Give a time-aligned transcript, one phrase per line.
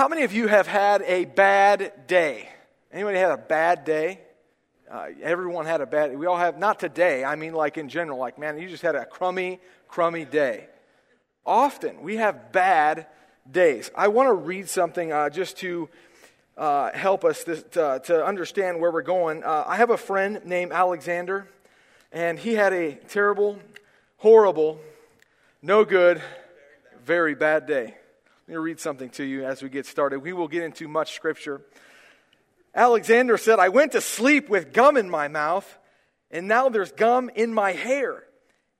[0.00, 2.48] How many of you have had a bad day?
[2.90, 4.18] Anybody had a bad day?
[4.90, 6.18] Uh, everyone had a bad.
[6.18, 6.56] We all have.
[6.56, 7.22] Not today.
[7.22, 8.18] I mean, like in general.
[8.18, 10.68] Like, man, you just had a crummy, crummy day.
[11.44, 13.08] Often we have bad
[13.52, 13.90] days.
[13.94, 15.90] I want to read something uh, just to
[16.56, 19.44] uh, help us to, to, to, understand where we're going.
[19.44, 21.46] Uh, I have a friend named Alexander,
[22.10, 23.58] and he had a terrible,
[24.16, 24.80] horrible,
[25.60, 26.22] no good,
[27.04, 27.96] very bad day.
[28.50, 30.18] Let me read something to you as we get started.
[30.18, 31.60] We will get into much scripture.
[32.74, 35.78] Alexander said, I went to sleep with gum in my mouth,
[36.32, 38.24] and now there's gum in my hair.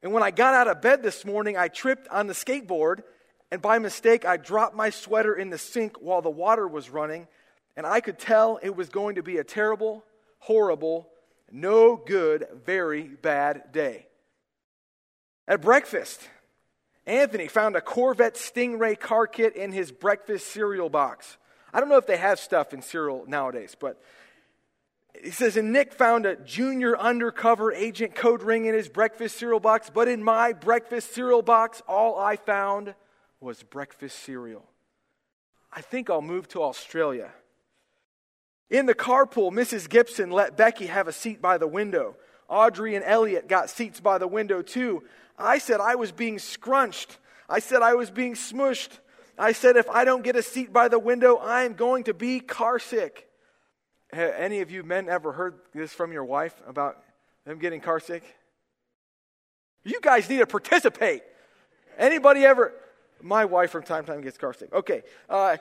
[0.02, 3.04] And when I got out of bed this morning, I tripped on the skateboard,
[3.52, 7.28] and by mistake, I dropped my sweater in the sink while the water was running,
[7.76, 10.02] and I could tell it was going to be a terrible,
[10.40, 11.08] horrible,
[11.52, 14.08] no good, very bad day.
[15.46, 16.28] At breakfast,
[17.10, 21.38] Anthony found a Corvette Stingray car kit in his breakfast cereal box.
[21.72, 24.00] I don't know if they have stuff in cereal nowadays, but
[25.20, 29.58] he says, and Nick found a junior undercover agent code ring in his breakfast cereal
[29.58, 32.94] box, but in my breakfast cereal box, all I found
[33.40, 34.64] was breakfast cereal.
[35.72, 37.32] I think I'll move to Australia.
[38.70, 39.88] In the carpool, Mrs.
[39.88, 42.16] Gibson let Becky have a seat by the window.
[42.48, 45.02] Audrey and Elliot got seats by the window too.
[45.40, 47.18] I said I was being scrunched.
[47.48, 48.90] I said I was being smushed.
[49.38, 52.14] I said if I don't get a seat by the window, I am going to
[52.14, 53.26] be car sick.
[54.12, 57.02] Have any of you men ever heard this from your wife about
[57.46, 58.22] them getting car sick?
[59.82, 61.22] You guys need to participate.
[61.96, 62.72] Anybody ever?
[63.22, 64.72] My wife from time to time gets car sick.
[64.72, 65.02] Okay.
[65.28, 65.56] Uh,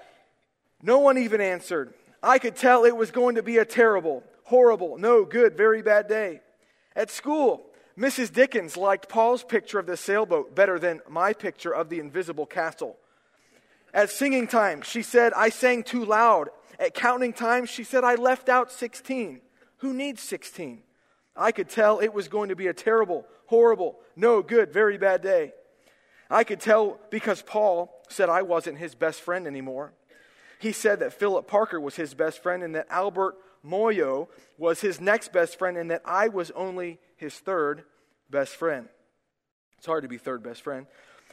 [0.82, 1.94] no one even answered.
[2.22, 6.08] I could tell it was going to be a terrible, horrible, no good, very bad
[6.08, 6.42] day.
[6.96, 7.69] At school,
[8.00, 8.32] Mrs.
[8.32, 12.96] Dickens liked Paul's picture of the sailboat better than my picture of the invisible castle.
[13.94, 16.50] At singing time, she said, I sang too loud.
[16.80, 19.42] At counting time, she said, I left out 16.
[19.80, 20.82] Who needs 16?
[21.36, 25.22] I could tell it was going to be a terrible, horrible, no good, very bad
[25.22, 25.52] day.
[26.30, 29.92] I could tell because Paul said I wasn't his best friend anymore.
[30.60, 33.36] He said that Philip Parker was his best friend and that Albert
[33.66, 34.28] Moyo
[34.58, 37.84] was his next best friend and that I was only his third
[38.30, 38.88] best friend.
[39.78, 40.88] It's hard to be third best friend.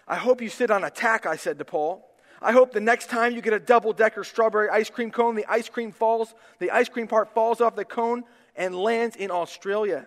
[0.07, 2.09] I hope you sit on a tack, I said to Paul.
[2.41, 5.47] I hope the next time you get a double decker strawberry ice cream cone, the
[5.47, 10.07] ice cream falls, the ice cream part falls off the cone and lands in Australia.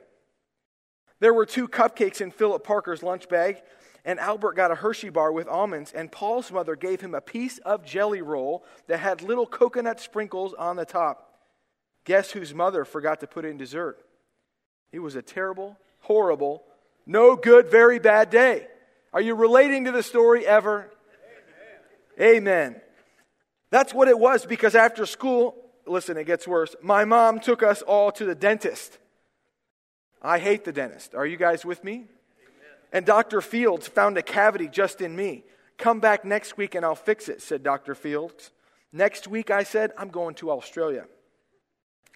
[1.20, 3.62] There were two cupcakes in Philip Parker's lunch bag,
[4.06, 7.58] and Albert got a Hershey bar with almonds, and Paul's mother gave him a piece
[7.60, 11.29] of jelly roll that had little coconut sprinkles on the top.
[12.10, 14.02] Guess whose mother forgot to put in dessert?
[14.92, 16.64] It was a terrible, horrible,
[17.06, 18.66] no good, very bad day.
[19.14, 20.90] Are you relating to the story ever?
[22.20, 22.38] Amen.
[22.38, 22.82] Amen.
[23.70, 25.56] That's what it was because after school,
[25.86, 26.76] listen, it gets worse.
[26.82, 28.98] My mom took us all to the dentist.
[30.20, 31.14] I hate the dentist.
[31.14, 31.94] Are you guys with me?
[31.94, 32.08] Amen.
[32.92, 33.40] And Dr.
[33.40, 35.44] Fields found a cavity just in me.
[35.78, 37.94] Come back next week and I'll fix it, said Dr.
[37.94, 38.50] Fields.
[38.92, 41.06] Next week, I said, I'm going to Australia.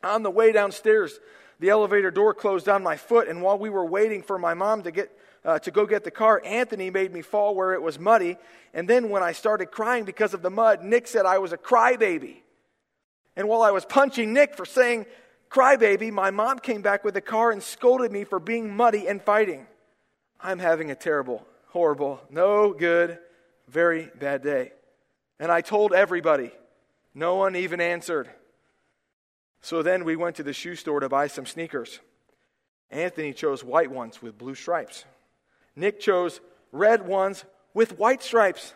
[0.04, 1.20] On the way downstairs,
[1.60, 4.84] the elevator door closed on my foot, and while we were waiting for my mom
[4.84, 8.00] to get uh, to go get the car, Anthony made me fall where it was
[8.00, 8.38] muddy.
[8.74, 11.58] And then when I started crying because of the mud, Nick said I was a
[11.58, 12.38] crybaby.
[13.36, 15.06] And while I was punching Nick for saying
[15.50, 19.22] crybaby, my mom came back with the car and scolded me for being muddy and
[19.22, 19.68] fighting.
[20.40, 23.20] I'm having a terrible, horrible, no good,
[23.68, 24.74] very bad day.
[25.40, 26.52] And I told everybody.
[27.16, 28.30] No one even answered.
[29.64, 32.02] So then we went to the shoe store to buy some sneakers.
[32.92, 35.06] Anthony chose white ones with blue stripes.
[35.74, 36.42] Nick chose
[36.74, 38.74] red ones with white stripes.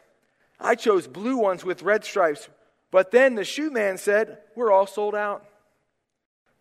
[0.61, 2.47] I chose blue ones with red stripes.
[2.89, 5.45] But then the shoe man said, We're all sold out.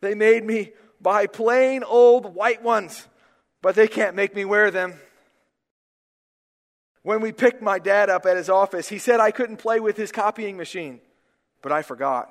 [0.00, 3.06] They made me buy plain old white ones,
[3.62, 4.94] but they can't make me wear them.
[7.02, 9.96] When we picked my dad up at his office, he said I couldn't play with
[9.96, 11.00] his copying machine,
[11.62, 12.28] but I forgot.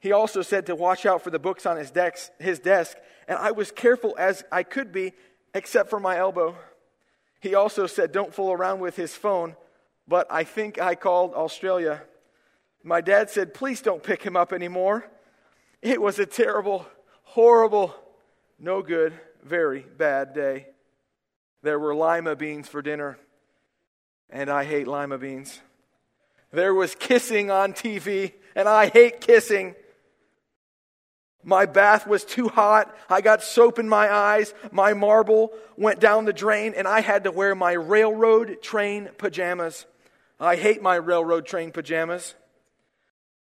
[0.00, 2.96] He also said to watch out for the books on his desk, his desk,
[3.26, 5.12] and I was careful as I could be,
[5.54, 6.56] except for my elbow.
[7.40, 9.56] He also said, Don't fool around with his phone,
[10.06, 12.02] but I think I called Australia.
[12.82, 15.10] My dad said, Please don't pick him up anymore.
[15.82, 16.86] It was a terrible,
[17.22, 17.94] horrible,
[18.58, 19.12] no good,
[19.44, 20.68] very bad day.
[21.62, 23.18] There were lima beans for dinner,
[24.30, 25.60] and I hate lima beans.
[26.52, 29.74] There was kissing on TV, and I hate kissing.
[31.48, 32.94] My bath was too hot.
[33.08, 34.52] I got soap in my eyes.
[34.70, 39.86] My marble went down the drain, and I had to wear my railroad train pajamas.
[40.38, 42.34] I hate my railroad train pajamas.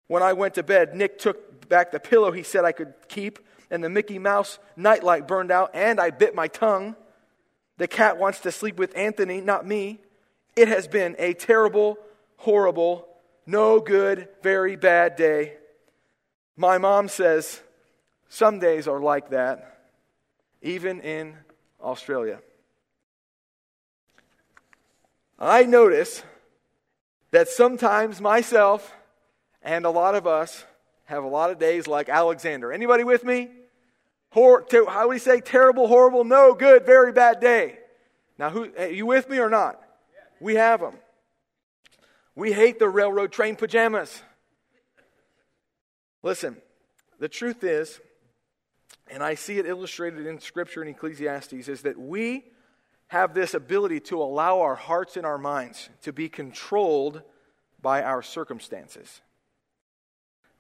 [0.08, 3.38] When I went to bed, Nick took back the pillow he said I could keep,
[3.70, 6.96] and the Mickey Mouse nightlight burned out, and I bit my tongue.
[7.78, 10.00] The cat wants to sleep with Anthony, not me.
[10.56, 12.00] It has been a terrible,
[12.38, 13.08] horrible,
[13.46, 15.58] no good, very bad day.
[16.58, 17.62] My mom says
[18.32, 19.78] some days are like that,
[20.62, 21.36] even in
[21.82, 22.40] Australia.
[25.38, 26.24] I notice
[27.32, 28.94] that sometimes myself
[29.62, 30.64] and a lot of us
[31.06, 32.72] have a lot of days like Alexander.
[32.72, 33.50] Anybody with me?
[34.30, 37.80] Hor- how do we say terrible, horrible, no good, very bad day?
[38.38, 39.78] Now, who, are you with me or not?
[40.40, 40.94] We have them.
[42.34, 44.22] We hate the railroad train pajamas.
[46.24, 46.56] Listen,
[47.20, 48.00] the truth is,
[49.12, 52.46] and I see it illustrated in Scripture in Ecclesiastes, is that we
[53.08, 57.22] have this ability to allow our hearts and our minds to be controlled
[57.82, 59.22] by our circumstances.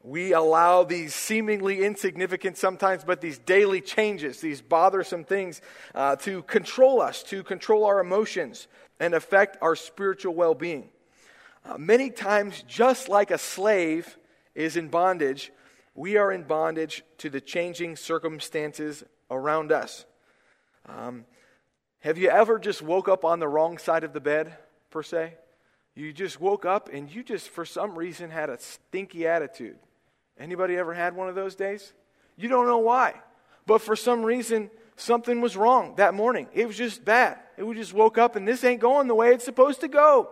[0.03, 5.61] We allow these seemingly insignificant sometimes, but these daily changes, these bothersome things,
[5.95, 8.67] uh, to control us, to control our emotions,
[8.99, 10.89] and affect our spiritual well being.
[11.63, 14.17] Uh, many times, just like a slave
[14.55, 15.51] is in bondage,
[15.95, 20.05] we are in bondage to the changing circumstances around us.
[20.87, 21.25] Um,
[21.99, 24.57] have you ever just woke up on the wrong side of the bed,
[24.89, 25.35] per se?
[25.93, 29.77] You just woke up and you just, for some reason, had a stinky attitude.
[30.39, 31.93] Anybody ever had one of those days?
[32.37, 33.15] You don't know why.
[33.67, 36.47] But for some reason, something was wrong that morning.
[36.53, 37.37] It was just bad.
[37.57, 40.29] It we just woke up and this ain't going the way it's supposed to go.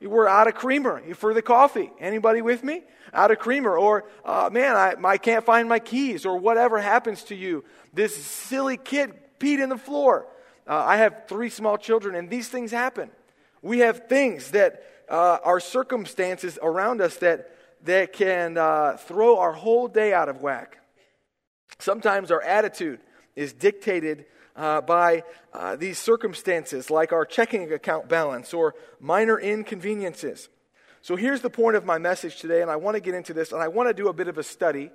[0.00, 1.90] We're out of creamer for the coffee.
[1.98, 2.82] Anybody with me?
[3.14, 3.78] Out of creamer.
[3.78, 6.26] Or, uh, man, I, I can't find my keys.
[6.26, 7.64] Or whatever happens to you.
[7.94, 10.26] This silly kid peed in the floor.
[10.66, 13.10] Uh, I have three small children, and these things happen.
[13.62, 17.50] We have things that uh, are circumstances around us that,
[17.84, 20.78] that can uh, throw our whole day out of whack.
[21.78, 23.00] Sometimes our attitude
[23.34, 25.22] is dictated uh, by
[25.52, 30.48] uh, these circumstances, like our checking account balance or minor inconveniences.
[31.02, 33.52] So here's the point of my message today, and I want to get into this,
[33.52, 34.90] and I want to do a bit of a study.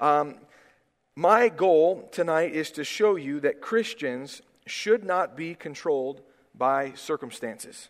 [0.00, 0.36] Um,
[1.16, 6.20] my goal tonight is to show you that Christians should not be controlled
[6.54, 7.88] by circumstances.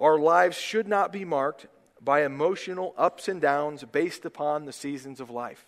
[0.00, 1.66] Our lives should not be marked
[2.00, 5.66] by emotional ups and downs based upon the seasons of life.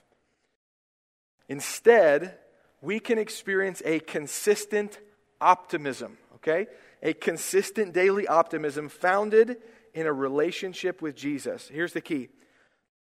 [1.48, 2.38] Instead,
[2.80, 4.98] we can experience a consistent
[5.40, 6.66] optimism, okay?
[7.02, 9.58] A consistent daily optimism founded
[9.94, 11.68] in a relationship with Jesus.
[11.68, 12.28] Here's the key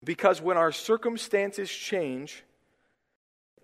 [0.03, 2.43] because when our circumstances change,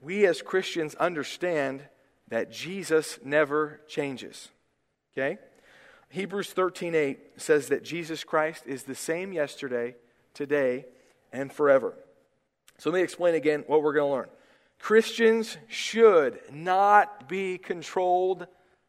[0.01, 1.83] we as Christians understand
[2.29, 4.49] that Jesus never changes.
[5.13, 5.37] Okay?
[6.09, 9.95] Hebrews 13:8 says that Jesus Christ is the same yesterday,
[10.33, 10.85] today,
[11.31, 11.93] and forever.
[12.77, 14.29] So let me explain again what we're going to learn.
[14.79, 18.47] Christians should not be controlled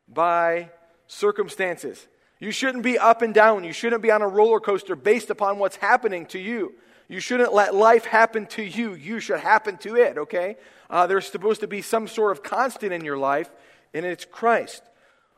[0.08, 0.70] by
[1.06, 2.06] circumstances.
[2.38, 3.64] You shouldn't be up and down.
[3.64, 6.74] You shouldn't be on a roller coaster based upon what's happening to you.
[7.08, 8.94] You shouldn't let life happen to you.
[8.94, 10.56] You should happen to it, okay?
[10.88, 13.50] Uh, there's supposed to be some sort of constant in your life,
[13.92, 14.82] and it's Christ.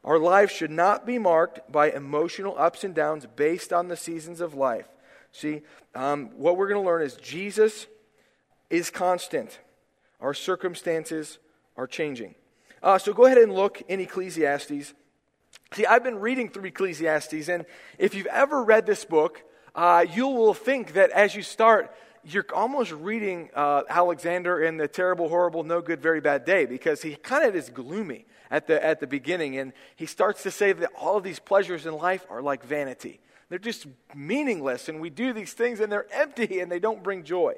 [0.05, 4.41] Our lives should not be marked by emotional ups and downs based on the seasons
[4.41, 4.87] of life.
[5.33, 5.63] See,
[5.95, 7.87] um, what we're going to learn is Jesus
[8.69, 9.59] is constant,
[10.22, 11.38] our circumstances
[11.76, 12.34] are changing.
[12.82, 14.94] Uh, so go ahead and look in Ecclesiastes.
[15.72, 17.67] See, I've been reading through Ecclesiastes, and
[17.98, 19.43] if you've ever read this book,
[19.74, 24.86] uh, you will think that as you start, you're almost reading uh, Alexander in the
[24.86, 28.84] terrible, horrible, no good, very bad day because he kind of is gloomy at the,
[28.84, 29.58] at the beginning.
[29.58, 33.20] And he starts to say that all of these pleasures in life are like vanity.
[33.48, 37.24] They're just meaningless, and we do these things and they're empty and they don't bring
[37.24, 37.55] joy.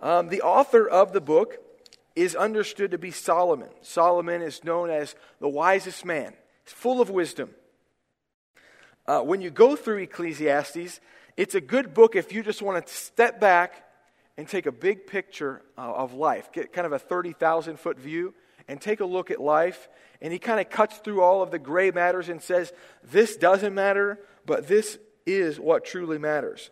[0.00, 1.58] Um, the author of the book
[2.16, 3.68] is understood to be Solomon.
[3.82, 7.50] Solomon is known as the wisest man, he's full of wisdom.
[9.06, 11.00] Uh, when you go through Ecclesiastes,
[11.36, 13.84] it's a good book if you just want to step back
[14.36, 18.34] and take a big picture uh, of life, get kind of a 30,000 foot view,
[18.68, 19.88] and take a look at life.
[20.22, 23.74] And he kind of cuts through all of the gray matters and says, This doesn't
[23.74, 26.70] matter, but this is what truly matters.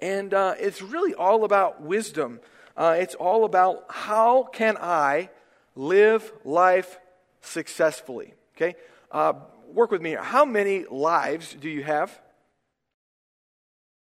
[0.00, 2.40] And uh, it's really all about wisdom.
[2.76, 5.30] Uh, it's all about how can I
[5.74, 6.98] live life
[7.42, 8.34] successfully.
[8.56, 8.76] Okay?
[9.10, 9.34] Uh,
[9.72, 10.22] work with me here.
[10.22, 12.10] How many lives do you have?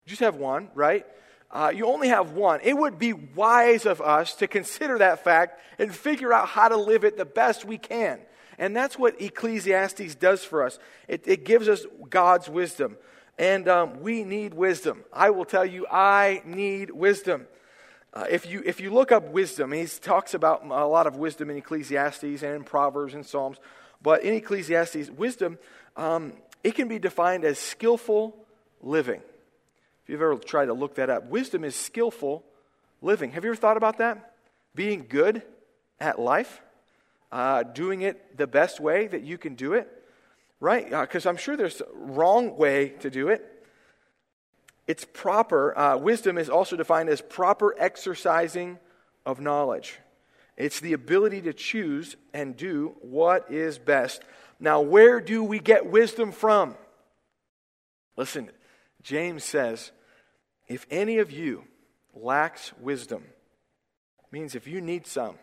[0.06, 1.06] You just have one, right?
[1.52, 2.60] Uh, you only have one.
[2.64, 6.78] It would be wise of us to consider that fact and figure out how to
[6.78, 8.20] live it the best we can.
[8.58, 10.80] And that's what Ecclesiastes does for us.
[11.08, 12.98] It, it gives us God's wisdom.
[13.38, 15.04] And um, we need wisdom.
[15.12, 17.48] I will tell you, I need wisdom.
[18.14, 21.50] Uh, if, you, if you look up wisdom, he talks about a lot of wisdom
[21.50, 23.58] in Ecclesiastes and in Proverbs and Psalms,
[24.04, 25.58] but in Ecclesiastes, wisdom,
[25.98, 28.36] um, it can be defined as skillful
[28.82, 29.22] living.
[30.04, 32.44] If you've ever tried to look that up, wisdom is skillful
[33.02, 33.32] living.
[33.32, 34.34] Have you ever thought about that?
[34.76, 35.42] Being good
[36.00, 36.62] at life,
[37.32, 40.03] uh, doing it the best way that you can do it,
[40.64, 40.90] right?
[40.90, 43.44] Because uh, I'm sure there's a wrong way to do it.
[44.88, 48.80] It's proper, uh, wisdom is also defined as proper exercising
[49.26, 50.00] of knowledge.
[50.56, 54.24] It's the ability to choose and do what is best.
[54.58, 56.76] Now, where do we get wisdom from?
[58.16, 58.50] Listen,
[59.02, 59.92] James says,
[60.70, 61.66] if any of you
[62.14, 63.26] lacks wisdom,
[64.32, 65.36] means if you need some,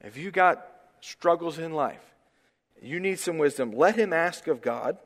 [0.00, 0.64] if you got
[1.00, 2.13] struggles in life,
[2.82, 4.98] you need some wisdom, let him ask of God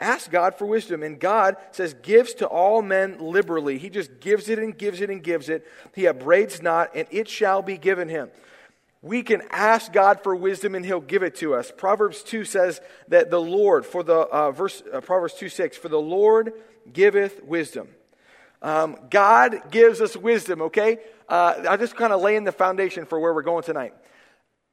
[0.00, 1.02] Ask God for wisdom.
[1.02, 3.76] And God says, gives to all men liberally.
[3.76, 5.66] He just gives it and gives it and gives it.
[5.94, 8.30] He upbraids not, and it shall be given him.
[9.02, 11.72] We can ask God for wisdom and he'll give it to us.
[11.74, 15.88] Proverbs 2 says that the Lord, for the uh, verse, uh, Proverbs 2 6, for
[15.88, 16.52] the Lord
[16.90, 17.88] giveth wisdom.
[18.60, 20.98] Um, God gives us wisdom, okay?
[21.28, 23.94] Uh, I'm just kind of laying the foundation for where we're going tonight.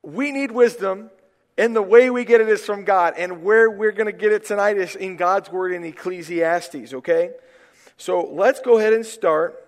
[0.04, 1.10] We need wisdom
[1.58, 3.16] and the way we get it is from God.
[3.18, 7.32] And where we're going to get it tonight is in God's word in Ecclesiastes, okay?
[7.98, 9.68] So let's go ahead and start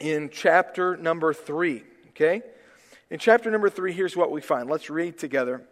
[0.00, 2.42] in chapter number three, okay?
[3.08, 4.68] In chapter number three, here's what we find.
[4.68, 5.62] Let's read together.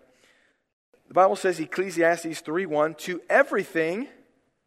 [1.09, 4.09] The Bible says, Ecclesiastes 3 1, to everything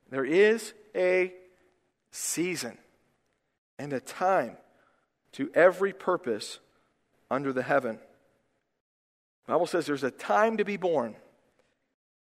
[0.09, 1.33] there is a
[2.11, 2.77] season
[3.79, 4.57] and a time
[5.33, 6.59] to every purpose
[7.29, 7.99] under the heaven
[9.47, 11.15] the Bible says there's a time to be born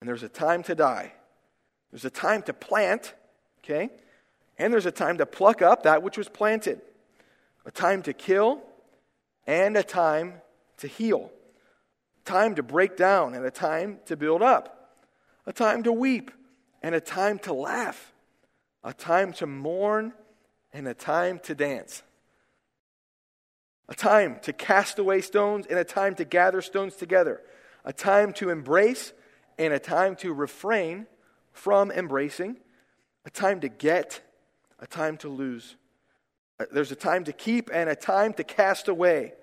[0.02, 1.14] and there's a time to die.
[1.92, 3.14] There's a time to plant,
[3.60, 3.92] okay?
[4.58, 6.82] And there's a time to pluck up that which was planted.
[7.66, 8.64] A time to kill
[9.46, 10.42] and a time
[10.78, 11.32] to heal.
[12.26, 14.98] Time to break down and a time to build up.
[15.46, 16.32] A time to weep
[16.82, 18.12] and a time to laugh.
[18.84, 20.14] A time to mourn
[20.74, 22.02] and a time to dance
[23.90, 27.42] a time to cast away stones and a time to gather stones together,
[27.84, 29.14] a time to embrace
[29.58, 31.06] and a time to refrain
[31.52, 32.58] from embracing,
[33.26, 34.22] a time to get,
[34.80, 35.76] a time to lose.
[36.60, 39.34] Uh, there's a time to keep and a time to cast away.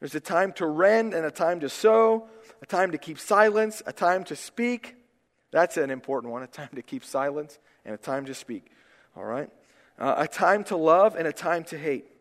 [0.00, 2.28] There's a time to rend and a time to sew,
[2.62, 4.96] a time to keep silence, a time to speak.
[5.50, 8.70] That's an important one a time to keep silence and a time to speak.
[9.16, 9.50] All right?
[9.98, 12.13] Uh, a time to love and a time to hate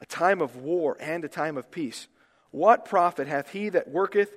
[0.00, 2.08] a time of war and a time of peace.
[2.50, 4.34] What profit hath he that worketh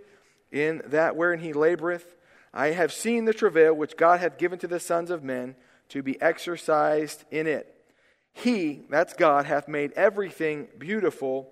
[0.51, 2.03] in that wherein he laboreth?
[2.53, 5.55] I have seen the travail which God hath given to the sons of men
[5.89, 7.73] to be exercised in it.
[8.33, 11.51] He, that's God, hath made everything beautiful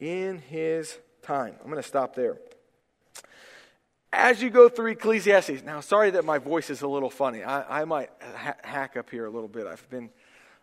[0.00, 1.54] in his time.
[1.60, 2.38] I'm going to stop there.
[4.12, 7.42] As you go through Ecclesiastes, now sorry that my voice is a little funny.
[7.42, 9.66] I, I might ha- hack up here a little bit.
[9.66, 10.10] I've been,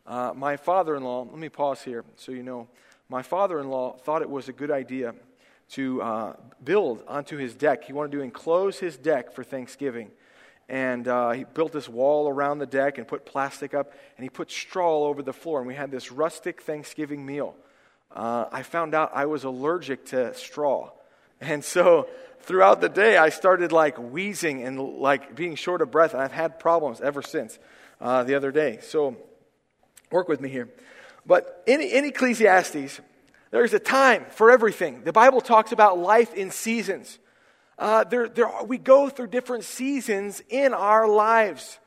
[0.07, 2.67] uh, my father in law, let me pause here so you know
[3.09, 5.15] my father in law thought it was a good idea
[5.71, 7.83] to uh, build onto his deck.
[7.83, 10.11] He wanted to enclose his deck for Thanksgiving.
[10.67, 14.29] And uh, he built this wall around the deck and put plastic up, and he
[14.29, 15.57] put straw all over the floor.
[15.57, 17.55] And we had this rustic Thanksgiving meal.
[18.15, 20.91] Uh, I found out I was allergic to straw.
[21.41, 22.07] And so
[22.41, 26.13] throughout the day, I started like wheezing and like being short of breath.
[26.13, 27.57] And I've had problems ever since
[27.99, 28.79] uh, the other day.
[28.83, 29.17] So
[30.11, 30.69] work with me here.
[31.25, 33.01] But in, in Ecclesiastes,
[33.51, 35.03] there's a time for everything.
[35.03, 37.19] The Bible talks about life in seasons.
[37.77, 41.79] Uh, there, there are, we go through different seasons in our lives.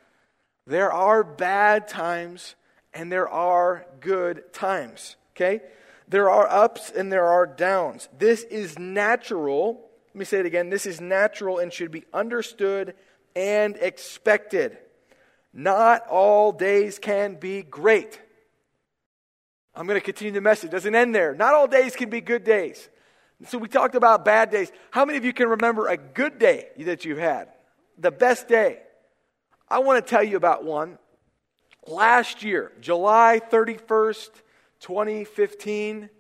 [0.66, 2.54] There are bad times
[2.94, 5.16] and there are good times.
[5.34, 5.60] Okay?
[6.08, 8.08] There are ups and there are downs.
[8.16, 9.88] This is natural.
[10.08, 10.70] Let me say it again.
[10.70, 12.94] This is natural and should be understood
[13.34, 14.78] and expected.
[15.52, 18.20] Not all days can be great.
[19.74, 20.68] I'm going to continue the message.
[20.68, 21.34] It doesn't end there.
[21.34, 22.88] Not all days can be good days.
[23.48, 24.70] So we talked about bad days.
[24.90, 27.48] How many of you can remember a good day that you've had?
[27.98, 28.80] The best day.
[29.68, 30.98] I want to tell you about one.
[31.86, 34.30] Last year, July 31st,
[34.80, 36.10] 2015.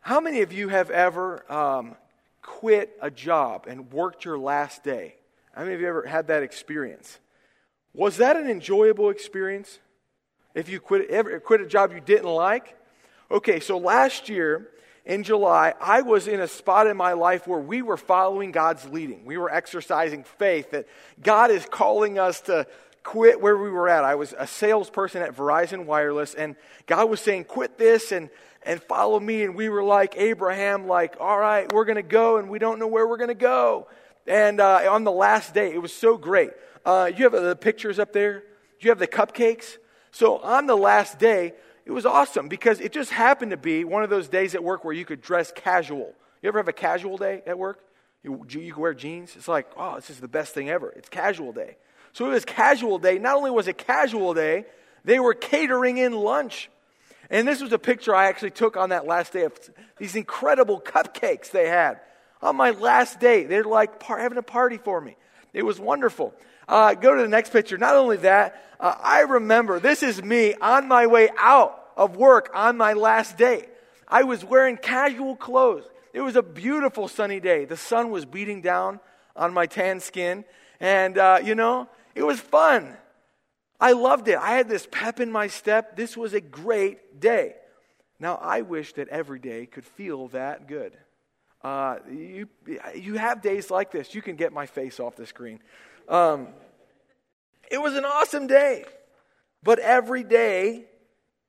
[0.00, 1.96] How many of you have ever um,
[2.42, 5.16] quit a job and worked your last day?
[5.54, 7.18] How many of you ever had that experience?
[7.94, 9.78] Was that an enjoyable experience?
[10.54, 12.76] if you quit, ever quit a job you didn't like?
[13.30, 14.68] Okay, so last year
[15.04, 18.88] in July, I was in a spot in my life where we were following God's
[18.88, 19.24] leading.
[19.24, 20.86] We were exercising faith that
[21.22, 22.66] God is calling us to
[23.02, 24.04] quit where we were at.
[24.04, 28.30] I was a salesperson at Verizon Wireless, and God was saying, quit this and,
[28.62, 29.42] and follow me.
[29.42, 32.78] And we were like Abraham, like, all right, we're going to go, and we don't
[32.78, 33.88] know where we're going to go.
[34.26, 36.50] And uh, on the last day, it was so great.
[36.84, 38.42] Uh, you have the pictures up there?
[38.80, 39.78] You have the cupcakes?
[40.10, 41.54] So on the last day,
[41.86, 44.84] it was awesome because it just happened to be one of those days at work
[44.84, 46.12] where you could dress casual.
[46.42, 47.80] You ever have a casual day at work?
[48.22, 49.36] You, you can wear jeans.
[49.36, 50.90] It's like, oh, this is the best thing ever.
[50.90, 51.76] It's casual day.
[52.12, 53.18] So it was casual day.
[53.18, 54.64] Not only was it casual day,
[55.04, 56.70] they were catering in lunch.
[57.30, 59.58] And this was a picture I actually took on that last day of
[59.98, 62.00] these incredible cupcakes they had.
[62.40, 65.16] On my last day, they're like par- having a party for me.
[65.52, 66.34] It was wonderful.
[66.68, 67.78] Uh, go to the next picture.
[67.78, 72.50] Not only that, uh, I remember this is me on my way out of work
[72.54, 73.68] on my last day.
[74.08, 75.84] I was wearing casual clothes.
[76.12, 77.64] It was a beautiful sunny day.
[77.64, 79.00] The sun was beating down
[79.36, 80.44] on my tan skin.
[80.80, 82.96] And, uh, you know, it was fun.
[83.80, 84.38] I loved it.
[84.38, 85.96] I had this pep in my step.
[85.96, 87.56] This was a great day.
[88.20, 90.96] Now, I wish that every day could feel that good.
[91.62, 92.48] Uh, you,
[92.94, 94.14] you have days like this.
[94.14, 95.60] You can get my face off the screen.
[96.08, 96.48] Um,
[97.70, 98.84] it was an awesome day.
[99.62, 100.84] But every day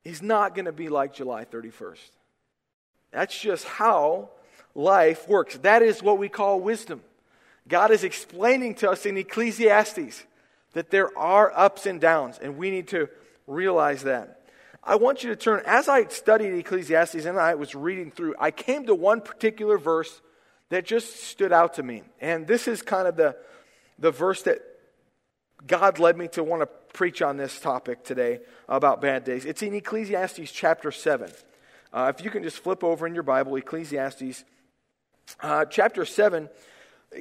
[0.06, 1.98] is not going to be like July 31st.
[3.12, 4.30] That's just how
[4.74, 5.58] life works.
[5.60, 7.02] That is what we call wisdom.
[7.68, 10.24] God is explaining to us in Ecclesiastes
[10.74, 13.10] that there are ups and downs, and we need to
[13.48, 14.42] realize that.
[14.84, 18.52] I want you to turn, as I studied Ecclesiastes and I was reading through, I
[18.52, 20.22] came to one particular verse
[20.70, 22.04] that just stood out to me.
[22.22, 23.36] And this is kind of the,
[24.00, 24.60] the verse that
[25.66, 29.46] God led me to want to preach on this topic today about bad days.
[29.46, 31.32] It's in Ecclesiastes chapter 7.
[31.94, 34.44] Uh, if you can just flip over in your Bible, Ecclesiastes
[35.42, 36.50] uh, chapter 7,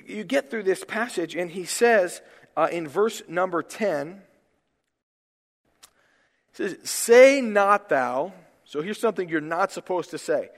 [0.07, 2.21] you get through this passage, and he says
[2.57, 4.23] uh, in verse number 10,
[6.52, 8.33] says, Say not thou,
[8.64, 10.50] so here's something you're not supposed to say.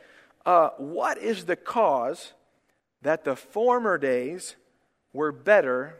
[0.44, 2.32] Uh, what is the cause
[3.02, 4.56] that the former days
[5.12, 5.96] were better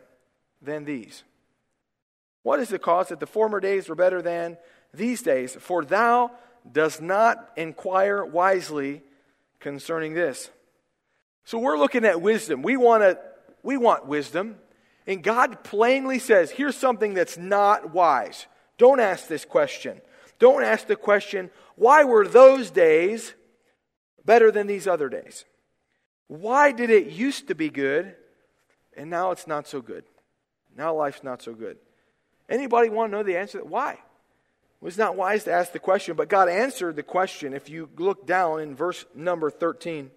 [0.67, 1.25] than these?
[2.43, 4.59] What is the cause that the former days were better than
[4.93, 5.57] these days?
[5.57, 6.31] For thou
[6.71, 9.03] dost not inquire wisely
[9.59, 10.51] concerning this.
[11.45, 12.63] So we're looking at wisdom.
[12.63, 13.19] We want to
[13.63, 14.57] we want wisdom.
[15.07, 18.47] And God plainly says, here's something that's not wise.
[18.79, 20.01] Don't ask this question.
[20.39, 23.35] Don't ask the question, why were those days
[24.25, 25.45] better than these other days?
[26.29, 28.15] Why did it used to be good
[28.97, 30.05] and now it's not so good?
[30.77, 31.79] Now life's not so good.
[32.49, 33.65] Anybody want to know the answer?
[33.65, 33.93] Why?
[33.93, 37.55] It was not wise to ask the question, but God answered the question.
[37.55, 40.11] If you look down in verse number 13.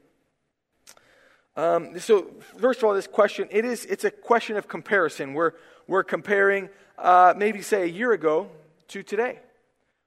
[1.56, 5.34] Um, so, first of all, this question, it is, it's a question of comparison.
[5.34, 5.54] We're,
[5.88, 8.50] we're comparing uh, maybe, say, a year ago
[8.90, 9.40] to today,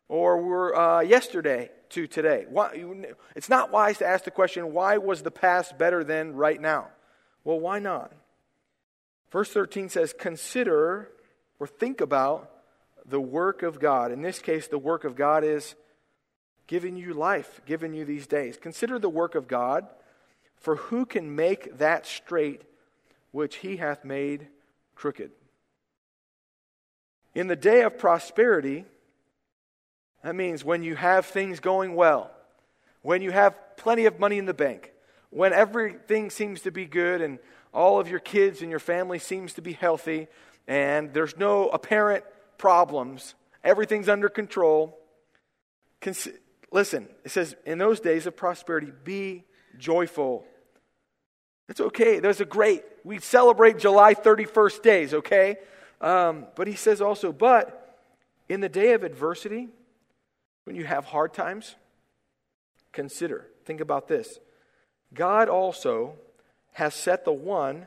[0.09, 2.47] or we're uh, yesterday to today.
[2.49, 2.85] Why,
[3.35, 6.89] it's not wise to ask the question, why was the past better than right now?
[7.45, 8.13] Well, why not?
[9.33, 11.09] Verse 13 says, Consider
[11.59, 12.51] or think about
[13.07, 14.13] the work of God.
[14.13, 15.75] In this case, the work of God is
[16.67, 18.59] giving you life, giving you these days.
[18.61, 19.87] Consider the work of God,
[20.57, 22.63] for who can make that straight
[23.31, 24.49] which he hath made
[24.95, 25.31] crooked?
[27.35, 28.85] In the day of prosperity,
[30.23, 32.31] that means when you have things going well,
[33.01, 34.93] when you have plenty of money in the bank,
[35.31, 37.39] when everything seems to be good and
[37.73, 40.29] all of your kids and your family seems to be healthy,
[40.67, 42.25] and there's no apparent
[42.59, 44.99] problems, everything's under control.
[46.01, 46.29] Cons-
[46.71, 49.45] listen, it says, in those days of prosperity, be
[49.79, 50.45] joyful.
[51.69, 52.19] It's okay.
[52.19, 55.57] There's a great, we celebrate July 31st days, okay?
[56.01, 57.99] Um, but he says also, but
[58.49, 59.69] in the day of adversity,
[60.65, 61.77] when you have hard times,
[62.93, 64.39] consider, think about this.
[65.15, 66.15] God also
[66.73, 67.87] has set the one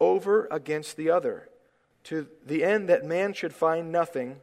[0.00, 1.48] over against the other
[2.04, 4.36] to the end that man should find nothing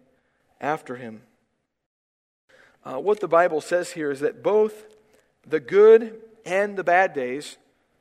[0.60, 1.22] after him.
[2.84, 4.86] Uh, what the Bible says here is that both
[5.48, 7.58] the good and the bad days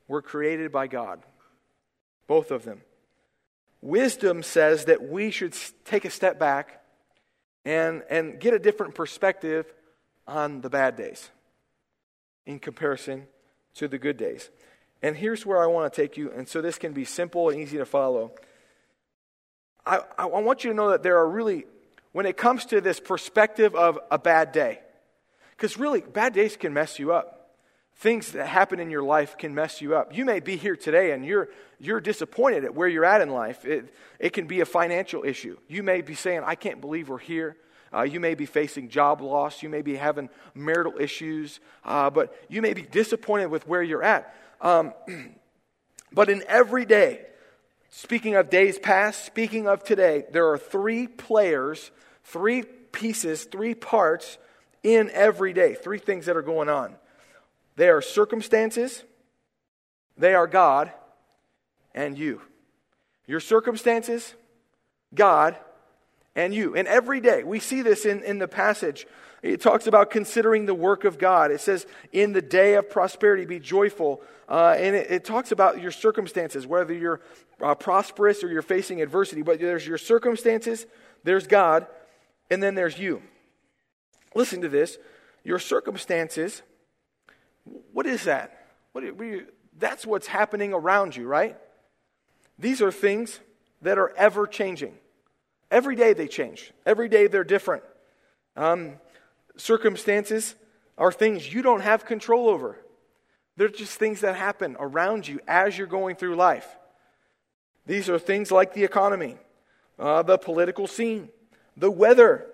[0.08, 1.20] were created by God.
[2.26, 2.80] Both of them.
[3.82, 5.54] Wisdom says that we should
[5.84, 6.82] take a step back
[7.64, 9.72] and, and get a different perspective
[10.26, 11.30] on the bad days
[12.46, 13.26] in comparison
[13.74, 14.50] to the good days.
[15.02, 17.58] And here's where I want to take you, and so this can be simple and
[17.58, 18.32] easy to follow.
[19.86, 21.64] I, I want you to know that there are really,
[22.12, 24.80] when it comes to this perspective of a bad day,
[25.52, 27.56] because really, bad days can mess you up.
[28.00, 30.16] things that happen in your life can mess you up.
[30.16, 33.66] You may be here today and you're, you're disappointed at where you're at in life.
[33.66, 35.58] It, it can be a financial issue.
[35.68, 37.58] You may be saying, I can't believe we're here.
[37.92, 39.62] Uh, you may be facing job loss.
[39.62, 41.60] You may be having marital issues.
[41.84, 44.34] Uh, but you may be disappointed with where you're at.
[44.60, 44.92] Um,
[46.12, 47.26] but in every day,
[47.90, 51.90] speaking of days past, speaking of today, there are three players,
[52.24, 54.38] three pieces, three parts
[54.82, 56.94] in every day, three things that are going on.
[57.76, 59.02] They are circumstances,
[60.16, 60.92] they are God,
[61.94, 62.42] and you.
[63.26, 64.34] Your circumstances,
[65.14, 65.56] God,
[66.34, 66.74] and you.
[66.74, 69.06] And every day, we see this in, in the passage.
[69.42, 71.50] It talks about considering the work of God.
[71.50, 74.22] It says, in the day of prosperity, be joyful.
[74.48, 77.20] Uh, and it, it, talks about your circumstances, whether you're
[77.62, 79.42] uh, prosperous or you're facing adversity.
[79.42, 80.86] But there's your circumstances,
[81.24, 81.86] there's God,
[82.50, 83.22] and then there's you.
[84.34, 84.98] Listen to this.
[85.42, 86.62] Your circumstances
[87.92, 88.66] what is that?
[88.92, 89.46] What are you,
[89.78, 91.56] that's what's happening around you, right?
[92.58, 93.40] These are things
[93.82, 94.94] that are ever changing.
[95.70, 97.84] Every day they change, every day they're different.
[98.56, 98.94] Um,
[99.56, 100.54] circumstances
[100.98, 102.78] are things you don't have control over,
[103.56, 106.66] they're just things that happen around you as you're going through life.
[107.86, 109.36] These are things like the economy,
[109.98, 111.28] uh, the political scene,
[111.76, 112.46] the weather.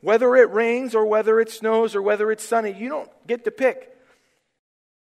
[0.00, 3.52] Whether it rains or whether it snows or whether it's sunny, you don't get to
[3.52, 3.92] pick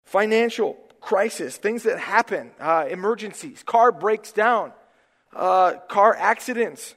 [0.04, 4.72] financial crisis, things that happen, uh, emergencies, car breaks down,
[5.34, 6.94] uh, car accidents,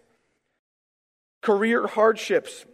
[1.41, 2.65] career hardships,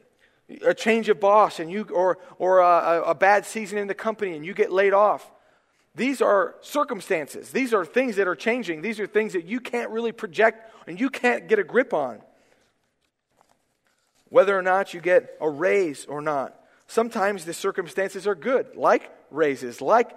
[0.65, 4.36] a change of boss, and you or or a, a bad season in the company,
[4.36, 5.32] and you get laid off.
[5.95, 7.51] These are circumstances.
[7.51, 8.82] These are things that are changing.
[8.82, 12.19] These are things that you can't really project and you can't get a grip on.
[14.29, 16.60] Whether or not you get a raise or not.
[16.88, 20.12] Sometimes the circumstances are good, like raises, like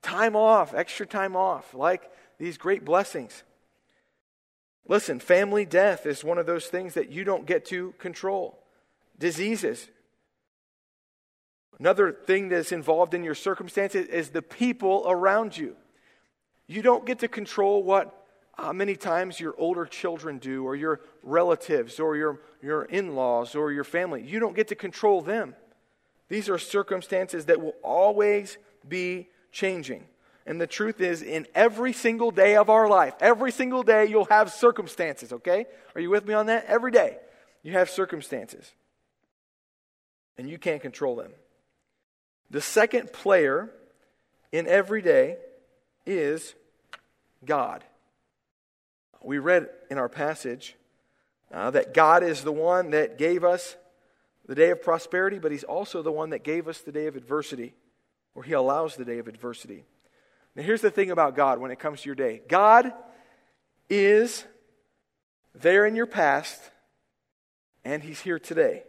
[0.00, 3.42] time off, extra time off, like these great blessings.
[4.88, 8.61] Listen, family death is one of those things that you don't get to control.
[9.22, 9.88] Diseases.
[11.78, 15.76] Another thing that's involved in your circumstances is the people around you.
[16.66, 18.12] You don't get to control what
[18.58, 23.54] uh, many times your older children do, or your relatives, or your, your in laws,
[23.54, 24.24] or your family.
[24.24, 25.54] You don't get to control them.
[26.28, 28.58] These are circumstances that will always
[28.88, 30.02] be changing.
[30.46, 34.24] And the truth is, in every single day of our life, every single day you'll
[34.24, 35.66] have circumstances, okay?
[35.94, 36.64] Are you with me on that?
[36.66, 37.18] Every day
[37.62, 38.72] you have circumstances.
[40.38, 41.32] And you can't control them.
[42.50, 43.70] The second player
[44.50, 45.36] in every day
[46.06, 46.54] is
[47.44, 47.84] God.
[49.22, 50.76] We read in our passage
[51.52, 53.76] uh, that God is the one that gave us
[54.46, 57.16] the day of prosperity, but He's also the one that gave us the day of
[57.16, 57.74] adversity
[58.34, 59.84] or he allows the day of adversity.
[60.54, 62.92] Now, here's the thing about God when it comes to your day God
[63.88, 64.44] is
[65.54, 66.60] there in your past,
[67.84, 68.84] and he's here today.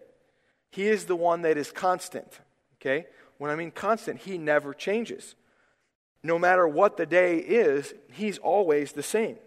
[0.73, 2.39] He is the one that is constant.
[2.81, 3.05] Okay?
[3.38, 5.36] When I mean constant, he never changes.
[6.23, 9.38] No matter what the day is, he's always the same.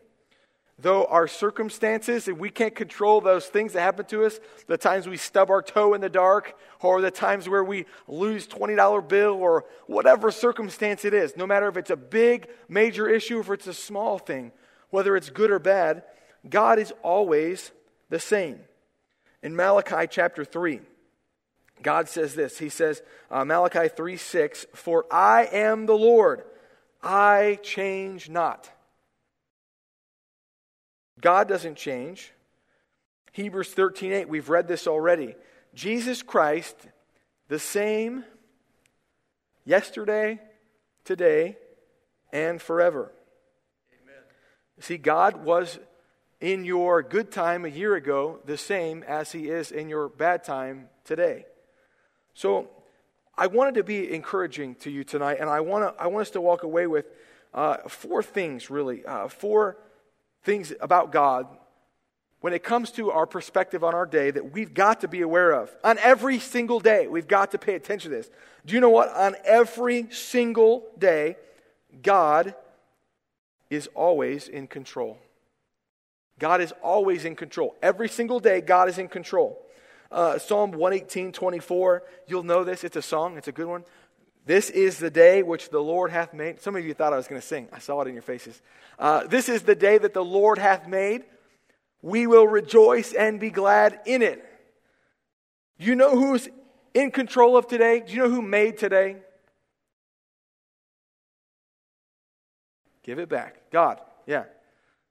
[0.79, 5.17] Though our circumstances, we can't control those things that happen to us, the times we
[5.17, 9.65] stub our toe in the dark, or the times where we lose $20 bill, or
[9.89, 13.67] whatever circumstance it is, no matter if it's a big, major issue, or if it's
[13.67, 14.53] a small thing,
[14.91, 16.05] whether it's good or bad,
[16.49, 17.73] God is always
[18.11, 18.61] the same.
[19.43, 20.83] In Malachi chapter 3,
[21.83, 22.59] God says this.
[22.59, 26.45] He says, uh, Malachi 3 6, For I am the Lord,
[27.03, 28.71] I change not.
[31.21, 32.33] God doesn't change.
[33.33, 35.37] Hebrews 13:8, we've read this already.
[35.75, 36.75] Jesus Christ,
[37.49, 38.25] the same
[39.65, 40.41] yesterday,
[41.05, 41.59] today,
[42.33, 43.13] and forever.
[43.93, 44.23] Amen.
[44.81, 45.79] See, God was
[46.41, 50.45] in your good time a year ago the same as he is in your bad
[50.45, 51.47] time today.
[52.37, 52.69] So
[53.39, 56.31] I wanted to be encouraging to you tonight, and I want, to, I want us
[56.33, 57.07] to walk away with
[57.55, 59.07] uh, four things, really.
[59.07, 59.79] Uh, four
[60.45, 61.49] things about God
[62.43, 65.53] when it comes to our perspective on our day that we've got to be aware
[65.53, 65.75] of.
[65.83, 68.29] On every single day, we've got to pay attention to this.
[68.67, 69.09] Do you know what?
[69.17, 71.37] On every single day,
[72.03, 72.55] God
[73.71, 75.17] is always in control.
[76.39, 77.75] God is always in control.
[77.83, 79.66] Every single day, God is in control.
[80.17, 82.85] Uh, Psalm 118, 24, you'll know this.
[82.85, 83.85] It's a song, it's a good one.
[84.47, 86.63] This is the day which the Lord hath made.
[86.63, 87.69] Some of you thought I was going to sing.
[87.71, 88.63] I saw it in your faces.
[88.99, 91.25] Uh, this is the day that the Lord hath made.
[92.01, 94.43] We will rejoice and be glad in it.
[95.77, 96.49] You know who's
[96.95, 98.01] in control of today?
[98.01, 99.17] Do you know who made today?
[103.03, 103.71] Give it back.
[103.71, 104.45] God, yeah.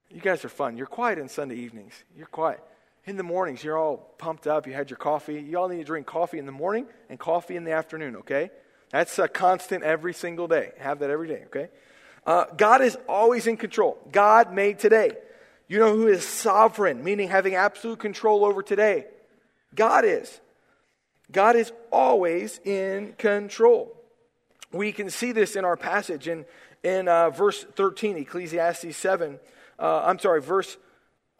[0.10, 0.78] You guys are fun.
[0.78, 1.94] You're quiet on Sunday evenings.
[2.18, 2.64] You're quiet.
[3.08, 4.66] In the mornings, you're all pumped up.
[4.66, 5.40] You had your coffee.
[5.40, 8.50] You all need to drink coffee in the morning and coffee in the afternoon, okay?
[8.90, 10.72] That's a constant every single day.
[10.80, 11.70] Have that every day, okay?
[12.26, 14.00] Uh, God is always in control.
[14.12, 15.12] God made today.
[15.68, 19.06] You know who is sovereign, meaning having absolute control over today?
[19.76, 20.40] God is.
[21.32, 23.96] God is always in control.
[24.72, 26.46] We can see this in our passage in,
[26.84, 29.40] in uh, verse 13, Ecclesiastes 7.
[29.78, 30.78] Uh, I'm sorry, verse,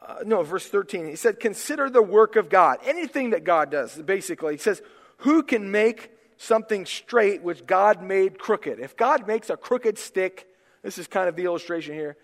[0.04, 1.06] uh, no, verse 13.
[1.06, 2.78] He said, Consider the work of God.
[2.84, 4.54] Anything that God does, basically.
[4.54, 4.82] He says,
[5.18, 8.78] Who can make something straight which God made crooked?
[8.78, 10.46] If God makes a crooked stick,
[10.82, 12.16] this is kind of the illustration here.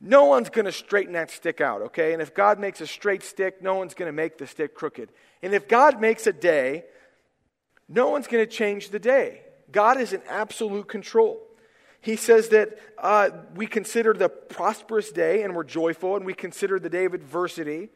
[0.00, 2.12] No one's going to straighten that stick out, okay?
[2.12, 5.10] And if God makes a straight stick, no one's going to make the stick crooked.
[5.42, 6.84] And if God makes a day,
[7.88, 9.42] no one's going to change the day.
[9.72, 11.40] God is in absolute control.
[12.00, 16.78] He says that uh, we consider the prosperous day and we're joyful, and we consider
[16.78, 17.90] the day of adversity.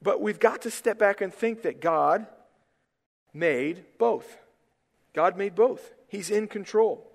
[0.00, 2.26] But we've got to step back and think that God
[3.32, 4.38] made both.
[5.14, 5.92] God made both.
[6.08, 7.10] He's in control.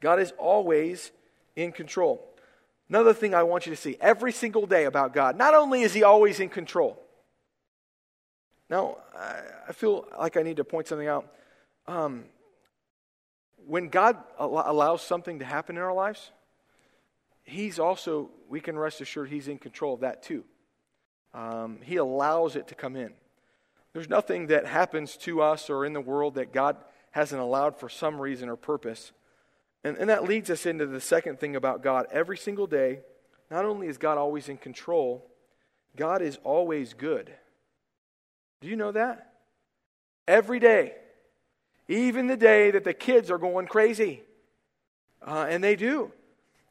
[0.00, 1.12] God is always
[1.56, 2.26] in control.
[2.88, 5.94] Another thing I want you to see every single day about God, not only is
[5.94, 7.00] He always in control.
[8.68, 8.98] Now,
[9.68, 11.32] I feel like I need to point something out.
[11.86, 12.24] Um,
[13.66, 16.30] when God allows something to happen in our lives,
[17.42, 20.44] He's also, we can rest assured, He's in control of that too.
[21.32, 23.12] Um, he allows it to come in.
[23.92, 26.76] There's nothing that happens to us or in the world that God
[27.12, 29.12] hasn't allowed for some reason or purpose.
[29.82, 32.06] And, and that leads us into the second thing about God.
[32.12, 33.00] Every single day,
[33.50, 35.28] not only is God always in control,
[35.96, 37.32] God is always good.
[38.60, 39.32] Do you know that?
[40.28, 40.94] Every day,
[41.90, 44.22] even the day that the kids are going crazy.
[45.26, 46.12] Uh, and they do.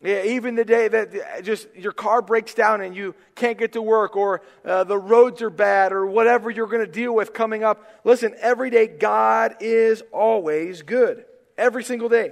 [0.01, 3.81] Yeah, even the day that just your car breaks down and you can't get to
[3.81, 7.65] work, or uh, the roads are bad, or whatever you're going to deal with coming
[7.65, 7.85] up.
[8.05, 11.25] Listen, every day God is always good.
[11.57, 12.31] Every single day.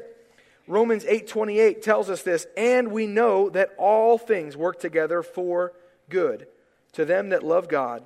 [0.65, 5.73] Romans 8:28 tells us this, and we know that all things work together for
[6.09, 6.47] good
[6.93, 8.03] to them that love God,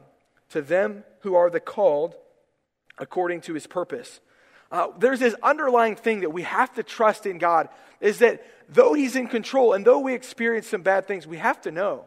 [0.49, 2.15] to them who are the called
[2.97, 4.19] according to his purpose.
[4.71, 7.67] Uh, there's this underlying thing that we have to trust in God
[7.99, 11.59] is that though He's in control and though we experience some bad things, we have
[11.61, 12.05] to know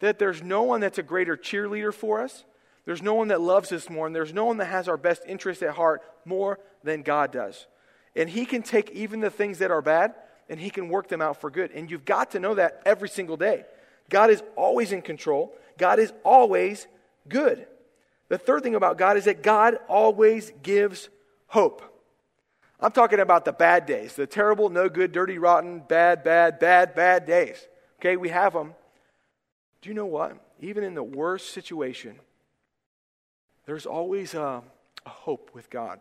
[0.00, 2.44] that there's no one that's a greater cheerleader for us.
[2.86, 5.22] There's no one that loves us more, and there's no one that has our best
[5.26, 7.66] interest at heart more than God does.
[8.16, 10.14] And He can take even the things that are bad
[10.48, 11.70] and He can work them out for good.
[11.72, 13.64] And you've got to know that every single day.
[14.08, 16.86] God is always in control, God is always
[17.28, 17.66] good.
[18.28, 21.08] The third thing about God is that God always gives
[21.46, 21.82] hope.
[22.80, 26.94] I'm talking about the bad days, the terrible, no good, dirty, rotten, bad, bad, bad,
[26.94, 27.66] bad days.
[28.00, 28.74] Okay, we have them.
[29.82, 30.36] Do you know what?
[30.60, 32.16] Even in the worst situation,
[33.66, 34.62] there's always a,
[35.04, 36.00] a hope with God.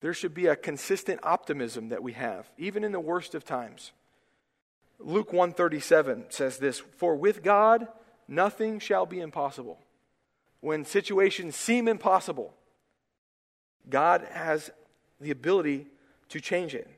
[0.00, 3.92] There should be a consistent optimism that we have, even in the worst of times.
[4.98, 7.88] Luke 137 says this, "For with God
[8.28, 9.80] nothing shall be impossible."
[10.60, 12.54] When situations seem impossible,
[13.88, 14.70] God has
[15.20, 15.86] the ability
[16.30, 16.88] to change it.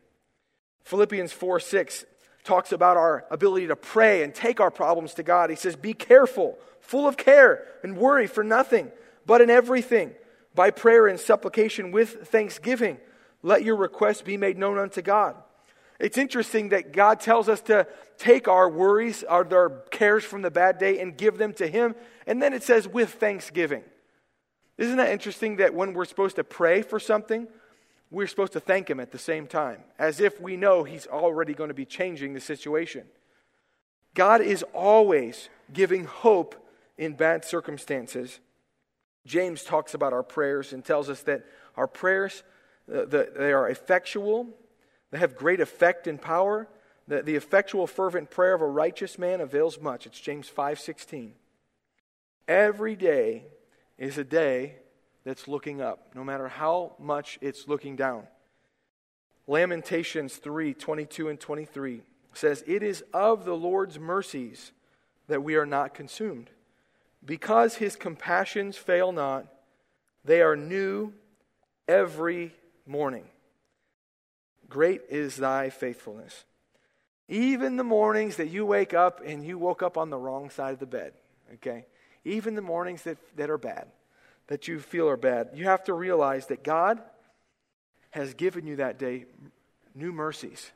[0.84, 2.04] Philippians 4 6
[2.44, 5.50] talks about our ability to pray and take our problems to God.
[5.50, 8.90] He says, Be careful, full of care, and worry for nothing,
[9.26, 10.12] but in everything,
[10.54, 12.98] by prayer and supplication with thanksgiving,
[13.42, 15.36] let your requests be made known unto God.
[15.98, 17.86] It's interesting that God tells us to
[18.18, 21.94] take our worries, our, our cares from the bad day, and give them to Him.
[22.26, 23.82] And then it says, with thanksgiving.
[24.78, 27.48] Isn't that interesting that when we're supposed to pray for something,
[28.10, 31.54] we're supposed to thank Him at the same time, as if we know He's already
[31.54, 33.06] going to be changing the situation.
[34.14, 36.54] God is always giving hope
[36.96, 38.40] in bad circumstances.
[39.26, 41.44] James talks about our prayers and tells us that
[41.76, 42.42] our prayers,
[42.90, 44.48] uh, the, they are effectual,
[45.10, 46.68] they have great effect and power.
[47.08, 50.06] The, the effectual, fervent prayer of a righteous man avails much.
[50.06, 51.32] It's James 5.16.
[52.48, 53.44] Every day
[53.98, 54.76] is a day
[55.26, 58.22] that's looking up, no matter how much it's looking down.
[59.48, 64.70] Lamentations 3 22 and 23 says, It is of the Lord's mercies
[65.26, 66.48] that we are not consumed.
[67.24, 69.46] Because his compassions fail not,
[70.24, 71.12] they are new
[71.88, 72.54] every
[72.86, 73.24] morning.
[74.68, 76.44] Great is thy faithfulness.
[77.28, 80.74] Even the mornings that you wake up and you woke up on the wrong side
[80.74, 81.14] of the bed,
[81.54, 81.86] okay?
[82.24, 83.88] Even the mornings that, that are bad,
[84.48, 87.00] that you feel are bad, you have to realize that God
[88.10, 89.26] has given you that day
[89.94, 90.70] new mercies.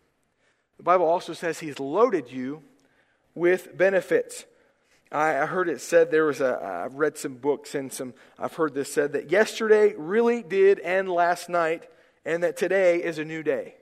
[0.76, 2.62] The Bible also says He's loaded you
[3.34, 4.44] with benefits.
[5.12, 8.74] I, heard it said there was a, I've read some books and some, I've heard
[8.74, 11.88] this said that yesterday really did end last night
[12.24, 13.74] and that today is a new day.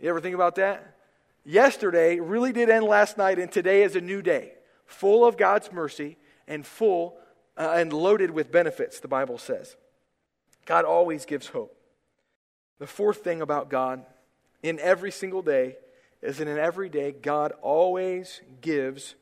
[0.00, 0.96] You ever think about that?
[1.44, 4.54] Yesterday really did end last night and today is a new day,
[4.86, 6.16] full of God's mercy
[6.48, 7.16] and full
[7.58, 9.76] uh, and loaded with benefits, the Bible says.
[10.64, 11.76] God always gives hope.
[12.78, 14.06] The fourth thing about God
[14.62, 15.76] in every single day
[16.22, 19.16] is that in every day, God always gives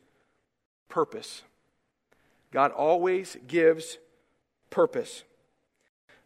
[0.89, 1.43] purpose.
[2.53, 3.99] God always gives
[4.71, 5.25] purpose.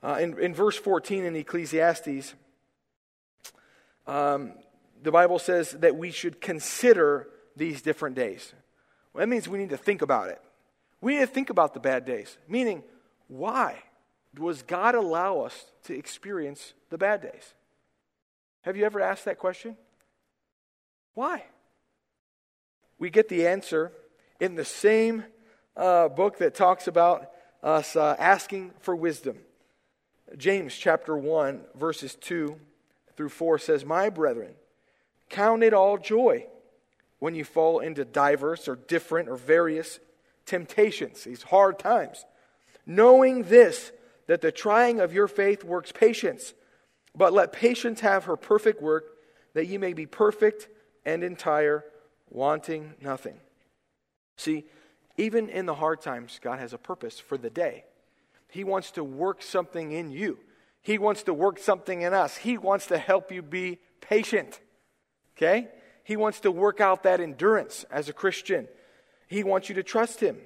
[0.03, 2.35] Uh, in, in verse 14 in Ecclesiastes,
[4.07, 4.53] um,
[5.03, 8.53] the Bible says that we should consider these different days.
[9.13, 10.41] Well, that means we need to think about it.
[11.01, 12.83] We need to think about the bad days, meaning,
[13.29, 13.79] why
[14.35, 17.55] does God allow us to experience the bad days?
[18.63, 19.77] Have you ever asked that question?
[21.15, 21.45] Why?
[22.99, 23.93] We get the answer
[24.39, 25.25] in the same
[25.77, 27.31] uh, book that talks about
[27.63, 29.39] us uh, asking for wisdom.
[30.37, 32.57] James chapter 1, verses 2
[33.17, 34.55] through 4 says, My brethren,
[35.29, 36.47] count it all joy
[37.19, 39.99] when you fall into diverse or different or various
[40.51, 42.27] temptations, these hard times,
[42.85, 43.93] knowing this,
[44.27, 46.55] that the trying of your faith works patience.
[47.17, 49.05] But let patience have her perfect work,
[49.55, 50.69] that ye may be perfect
[51.05, 51.85] and entire,
[52.29, 53.37] wanting nothing.
[54.37, 54.65] See,
[55.17, 57.85] even in the hard times, God has a purpose for the day.
[58.49, 60.39] He wants to work something in you,
[60.83, 62.37] He wants to work something in us.
[62.37, 64.61] He wants to help you be patient.
[65.37, 65.69] Okay?
[66.03, 68.67] He wants to work out that endurance as a Christian.
[69.31, 70.37] He wants you to trust Him.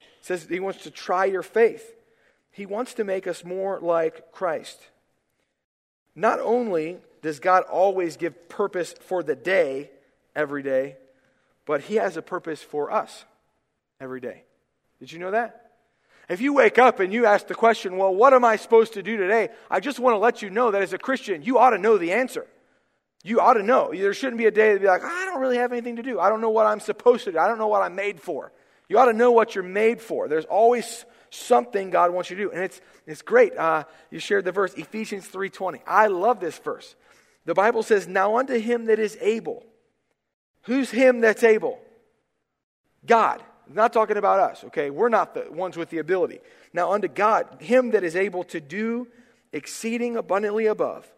[0.00, 1.94] He says He wants to try your faith.
[2.50, 4.78] He wants to make us more like Christ.
[6.16, 9.90] Not only does God always give purpose for the day,
[10.34, 10.96] every day,
[11.66, 13.24] but He has a purpose for us
[14.00, 14.42] every day.
[14.98, 15.70] Did you know that?
[16.28, 19.04] If you wake up and you ask the question, well, what am I supposed to
[19.04, 19.50] do today?
[19.70, 21.96] I just want to let you know that as a Christian, you ought to know
[21.96, 22.46] the answer.
[23.22, 23.92] You ought to know.
[23.92, 26.18] There shouldn't be a day to be like, I don't really have anything to do.
[26.18, 27.38] I don't know what I'm supposed to do.
[27.38, 28.52] I don't know what I'm made for.
[28.88, 30.28] You ought to know what you're made for.
[30.28, 32.50] There's always something God wants you to do.
[32.50, 33.56] And it's, it's great.
[33.56, 35.80] Uh, you shared the verse, Ephesians 3.20.
[35.86, 36.96] I love this verse.
[37.44, 39.64] The Bible says, Now unto him that is able
[40.62, 41.80] Who's him that's able?
[43.04, 43.42] God.
[43.68, 44.90] not talking about us, okay?
[44.90, 46.40] We're not the ones with the ability.
[46.72, 49.08] Now, unto God, him that is able to do
[49.52, 51.10] exceeding abundantly above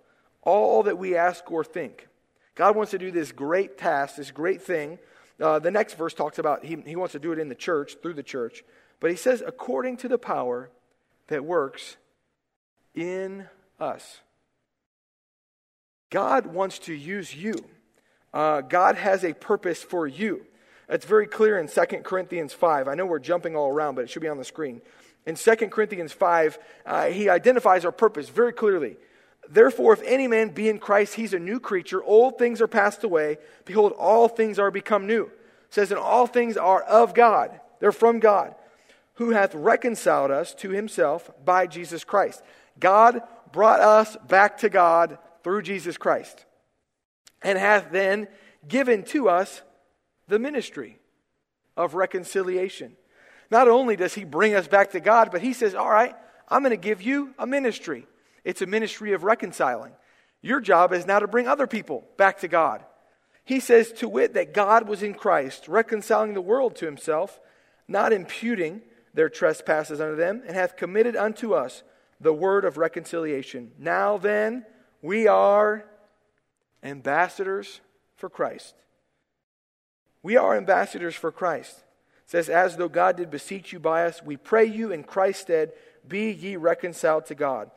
[0.44, 2.08] all that we ask or think.
[2.54, 4.98] God wants to do this great task, this great thing.
[5.40, 7.96] Uh, the next verse talks about he, he wants to do it in the church,
[8.00, 8.64] through the church.
[9.00, 10.70] But he says, according to the power
[11.28, 11.96] that works
[12.94, 13.48] in
[13.80, 14.20] us.
[16.10, 17.54] God wants to use you.
[18.32, 20.46] Uh, God has a purpose for you.
[20.88, 22.88] It's very clear in 2 Corinthians 5.
[22.88, 24.80] I know we're jumping all around, but it should be on the screen.
[25.26, 28.96] In 2 Corinthians 5, uh, he identifies our purpose very clearly.
[29.48, 32.02] Therefore, if any man be in Christ, he's a new creature.
[32.02, 33.38] Old things are passed away.
[33.64, 35.24] Behold, all things are become new.
[35.24, 35.30] It
[35.70, 37.60] says, and all things are of God.
[37.80, 38.54] They're from God,
[39.14, 42.42] who hath reconciled us to himself by Jesus Christ.
[42.78, 46.44] God brought us back to God through Jesus Christ
[47.42, 48.26] and hath then
[48.66, 49.62] given to us
[50.26, 50.98] the ministry
[51.76, 52.96] of reconciliation.
[53.50, 56.14] Not only does he bring us back to God, but he says, All right,
[56.48, 58.06] I'm going to give you a ministry.
[58.44, 59.92] It's a ministry of reconciling.
[60.42, 62.84] Your job is now to bring other people back to God.
[63.44, 67.40] He says, to wit, that God was in Christ, reconciling the world to himself,
[67.88, 71.82] not imputing their trespasses unto them, and hath committed unto us
[72.20, 73.72] the word of reconciliation.
[73.78, 74.64] Now then,
[75.02, 75.84] we are
[76.82, 77.80] ambassadors
[78.16, 78.74] for Christ.
[80.22, 81.76] We are ambassadors for Christ.
[82.24, 85.42] It says, As though God did beseech you by us, we pray you in Christ's
[85.42, 85.72] stead,
[86.08, 87.70] be ye reconciled to God.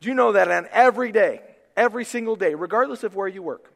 [0.00, 1.42] Do you know that on every day,
[1.76, 3.72] every single day, regardless of where you work,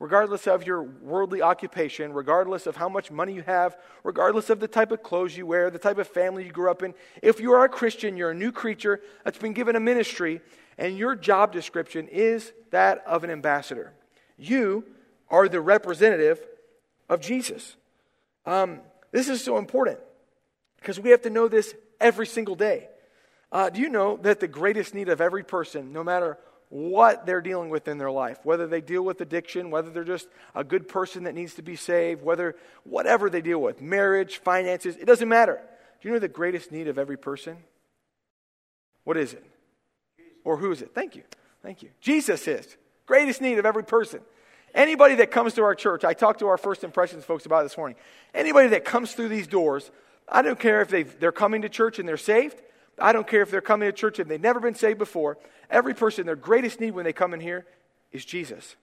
[0.00, 4.66] regardless of your worldly occupation, regardless of how much money you have, regardless of the
[4.66, 7.52] type of clothes you wear, the type of family you grew up in, if you
[7.52, 10.40] are a Christian, you're a new creature that's been given a ministry,
[10.78, 13.92] and your job description is that of an ambassador.
[14.38, 14.84] You
[15.28, 16.40] are the representative
[17.08, 17.76] of Jesus.
[18.46, 18.80] Um,
[19.12, 19.98] this is so important
[20.76, 22.88] because we have to know this every single day.
[23.52, 26.38] Uh, do you know that the greatest need of every person, no matter
[26.68, 30.28] what they're dealing with in their life, whether they deal with addiction, whether they're just
[30.54, 34.96] a good person that needs to be saved, whether whatever they deal with, marriage, finances,
[34.96, 35.60] it doesn't matter.
[36.00, 37.56] Do you know the greatest need of every person?
[39.02, 39.44] What is it?
[40.44, 40.92] Or who is it?
[40.94, 41.22] Thank you.
[41.62, 41.90] Thank you.
[42.00, 42.76] Jesus is.
[43.06, 44.20] Greatest need of every person.
[44.72, 47.76] Anybody that comes to our church, I talked to our first impressions folks about this
[47.76, 47.96] morning.
[48.32, 49.90] Anybody that comes through these doors,
[50.28, 52.62] I don't care if they're coming to church and they're saved.
[53.00, 55.38] I don't care if they're coming to church and they've never been saved before.
[55.70, 57.66] Every person, their greatest need when they come in here
[58.12, 58.76] is Jesus.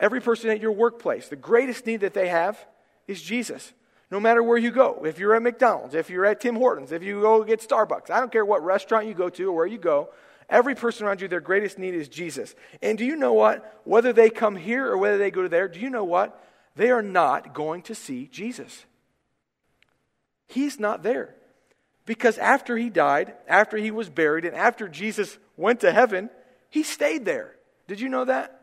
[0.00, 2.64] Every person at your workplace, the greatest need that they have
[3.06, 3.72] is Jesus.
[4.10, 7.02] No matter where you go, if you're at McDonald's, if you're at Tim Hortons, if
[7.02, 9.78] you go get Starbucks, I don't care what restaurant you go to or where you
[9.78, 10.10] go,
[10.48, 12.54] every person around you, their greatest need is Jesus.
[12.80, 13.80] And do you know what?
[13.84, 16.42] Whether they come here or whether they go to there, do you know what?
[16.74, 18.86] They are not going to see Jesus.
[20.46, 21.34] He's not there.
[22.08, 26.30] Because after he died, after he was buried, and after Jesus went to heaven,
[26.70, 27.54] he stayed there.
[27.86, 28.62] Did you know that?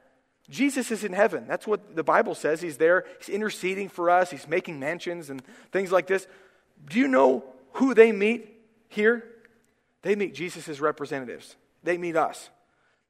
[0.49, 1.45] Jesus is in heaven.
[1.47, 2.59] That's what the Bible says.
[2.59, 3.05] He's there.
[3.19, 4.31] He's interceding for us.
[4.31, 6.25] He's making mansions and things like this.
[6.89, 8.49] Do you know who they meet
[8.87, 9.23] here?
[10.01, 11.55] They meet Jesus' representatives.
[11.83, 12.49] They meet us.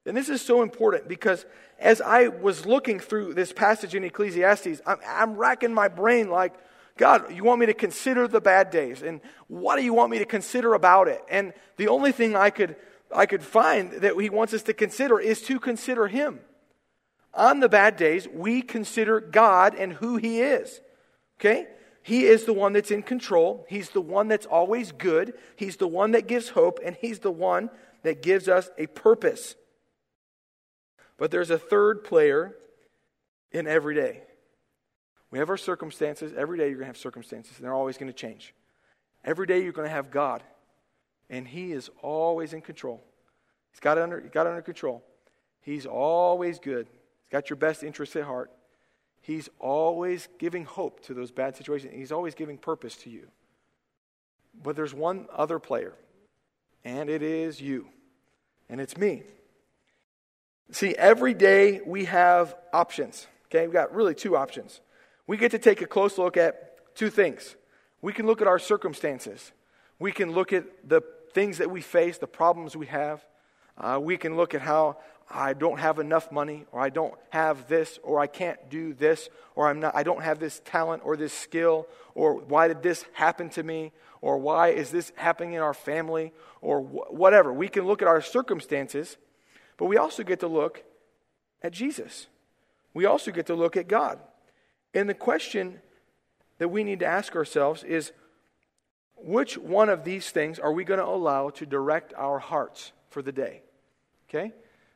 [0.06, 1.46] And this is so important because
[1.80, 6.56] as I was looking through this passage in Ecclesiastes, I'm, I'm racking my brain like,
[6.98, 10.20] God, you want me to consider the bad days, and what do you want me
[10.20, 11.22] to consider about it?
[11.30, 12.78] And the only thing I could,
[13.14, 16.40] I could find that He wants us to consider is to consider Him.
[17.34, 20.80] On the bad days, we consider God and who He is.
[21.40, 21.68] Okay?
[22.02, 23.66] He is the one that's in control.
[23.68, 25.34] He's the one that's always good.
[25.58, 27.70] He's the one that gives hope, and He's the one
[28.04, 29.56] that gives us a purpose.
[31.18, 32.56] But there's a third player
[33.52, 34.22] in every day.
[35.32, 36.34] We have our circumstances.
[36.36, 38.54] Every day you're going to have circumstances, and they're always going to change.
[39.24, 40.44] Every day you're going to have God,
[41.30, 43.04] and He is always in control.
[43.72, 45.04] He's got it under, he's got it under control.
[45.62, 46.88] He's always good.
[46.88, 48.52] He's got your best interests at heart.
[49.22, 51.94] He's always giving hope to those bad situations.
[51.96, 53.28] He's always giving purpose to you.
[54.64, 55.94] But there's one other player,
[56.84, 57.88] and it is you,
[58.70, 59.24] and it's me.
[60.72, 63.28] See, every day we have options.
[63.48, 64.80] Okay, we've got really two options
[65.28, 67.56] we get to take a close look at two things.
[68.02, 69.52] We can look at our circumstances,
[70.00, 71.02] we can look at the
[71.34, 73.26] things that we face, the problems we have.
[73.78, 74.98] Uh, we can look at how
[75.30, 79.28] I don't have enough money, or I don't have this, or I can't do this,
[79.56, 83.06] or I'm not, I don't have this talent or this skill, or why did this
[83.14, 87.52] happen to me, or why is this happening in our family, or wh- whatever.
[87.52, 89.18] We can look at our circumstances,
[89.78, 90.84] but we also get to look
[91.62, 92.28] at Jesus.
[92.94, 94.20] We also get to look at God.
[94.96, 95.82] And the question
[96.58, 98.14] that we need to ask ourselves is
[99.18, 103.22] which one of these things are we going to allow to direct our hearts for
[103.22, 103.62] the day?
[104.30, 104.54] Okay?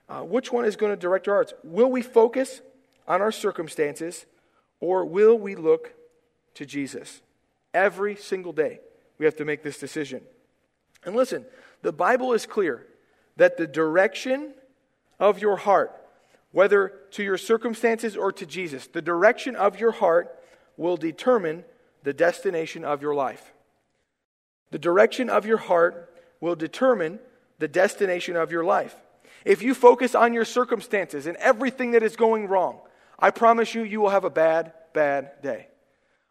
[0.07, 1.53] Uh, which one is going to direct our hearts?
[1.63, 2.61] Will we focus
[3.07, 4.25] on our circumstances
[4.79, 5.93] or will we look
[6.55, 7.21] to Jesus?
[7.73, 8.79] Every single day,
[9.17, 10.21] we have to make this decision.
[11.05, 11.45] And listen,
[11.81, 12.87] the Bible is clear
[13.35, 14.53] that the direction
[15.19, 15.98] of your heart
[16.51, 18.87] whether to your circumstances or to Jesus.
[18.87, 20.37] The direction of your heart
[20.77, 21.63] will determine
[22.03, 23.53] the destination of your life.
[24.71, 27.19] The direction of your heart will determine
[27.59, 28.95] the destination of your life.
[29.45, 32.79] If you focus on your circumstances and everything that is going wrong,
[33.17, 35.67] I promise you, you will have a bad, bad day.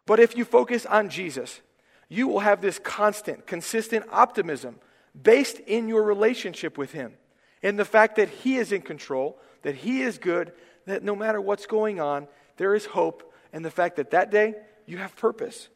[0.06, 1.60] But if you focus on Jesus,
[2.08, 4.78] you will have this constant, consistent optimism
[5.20, 7.14] based in your relationship with Him,
[7.62, 10.52] in the fact that He is in control, that He is good,
[10.86, 14.54] that no matter what's going on, there is hope, and the fact that that day
[14.86, 15.68] you have purpose.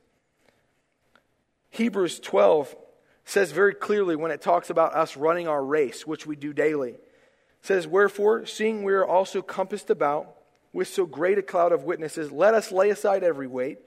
[1.70, 2.74] Hebrews 12
[3.24, 6.96] says very clearly when it talks about us running our race, which we do daily,
[7.62, 10.34] says, Wherefore, seeing we are also compassed about
[10.72, 13.78] with so great a cloud of witnesses, let us lay aside every weight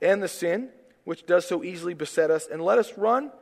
[0.00, 0.70] and the sin
[1.04, 3.32] which does so easily beset us, and let us run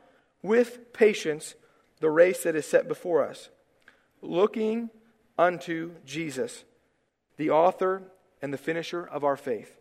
[0.41, 1.55] with patience
[1.99, 3.49] the race that is set before us,
[4.27, 4.89] looking
[5.37, 6.63] unto Jesus,
[7.37, 8.03] the author
[8.41, 9.79] and the finisher of our faith,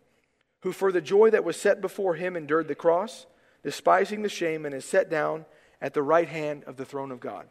[0.61, 3.27] who for the joy that was set before him endured the cross,
[3.63, 5.45] despising the shame, and is set down
[5.81, 7.47] at the right hand of the throne of God.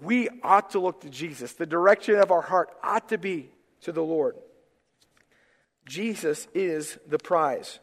[0.00, 1.52] We ought to look to Jesus.
[1.52, 3.50] The direction of our heart ought to be
[3.82, 4.36] to the Lord.
[5.86, 7.80] Jesus is the prize.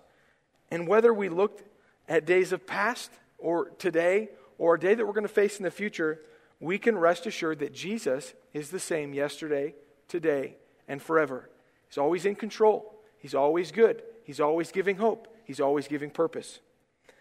[0.72, 1.64] And whether we looked
[2.08, 5.64] at days of past or today or a day that we're going to face in
[5.64, 6.20] the future,
[6.60, 9.76] we can rest assured that Jesus is the same yesterday,
[10.08, 10.55] today,
[10.88, 11.49] and forever.
[11.88, 12.99] He's always in control.
[13.20, 14.01] He's always good.
[14.24, 15.28] He's always giving hope.
[15.45, 16.60] He's always giving purpose.
[17.10, 17.12] I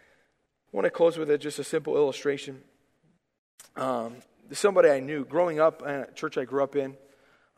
[0.73, 2.63] want to close with a, just a simple illustration.
[3.77, 4.17] Um,
[4.53, 6.97] somebody I knew growing up in a church I grew up in,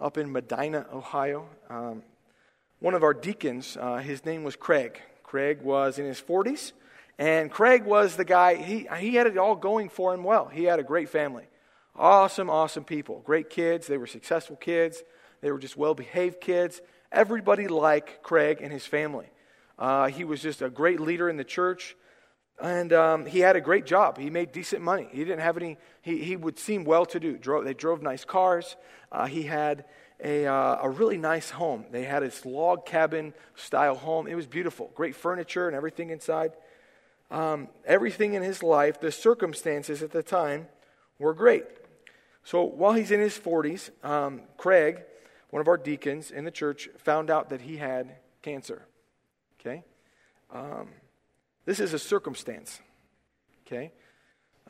[0.01, 1.49] up in Medina, Ohio.
[1.71, 2.03] Um,
[2.81, 5.01] one of our deacons, uh, his name was Craig.
[5.23, 6.73] Craig was in his 40s,
[7.19, 10.47] and Craig was the guy, he, he had it all going for him well.
[10.47, 11.45] He had a great family.
[11.99, 13.23] Awesome, awesome people.
[13.27, 13.89] Great kids.
[13.89, 15.03] They were successful kids.
[15.41, 16.81] They were just well behaved kids.
[17.11, 19.27] Everybody liked Craig and his family.
[19.79, 21.97] Uh, he was just a great leader in the church.
[22.61, 24.17] And um, he had a great job.
[24.17, 25.09] He made decent money.
[25.11, 27.37] He didn't have any, he, he would seem well to do.
[27.65, 28.77] They drove nice cars.
[29.11, 29.85] Uh, he had
[30.23, 31.85] a, uh, a really nice home.
[31.91, 34.29] They had this log cabin style home.
[34.29, 34.91] It was beautiful.
[34.95, 36.53] Great furniture and everything inside.
[37.31, 40.69] Um, everything in his life, the circumstances at the time
[41.19, 41.65] were great.
[42.49, 45.03] So while he's in his 40s, um, Craig,
[45.51, 48.87] one of our deacons in the church, found out that he had cancer.
[49.61, 49.85] Okay?
[50.51, 50.89] Um,
[51.67, 52.81] this is a circumstance.
[53.67, 53.93] Okay?